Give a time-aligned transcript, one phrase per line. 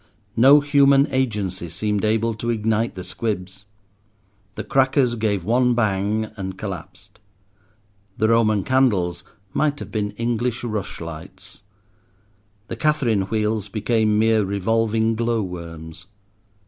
[0.35, 3.65] No human agency seemed able to ignite the squibs.
[4.55, 7.19] The crackers gave one bang and collapsed.
[8.17, 11.61] The Roman candles might have been English rushlights.
[12.67, 16.07] The Catherine wheels became mere revolving glow worms.